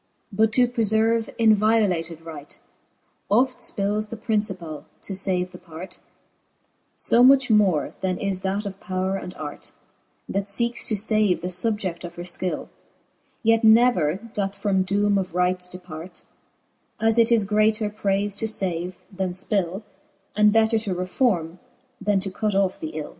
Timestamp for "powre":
8.79-9.21